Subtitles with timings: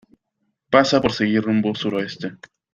[0.71, 2.27] pasa por seguir rumbo suroeste.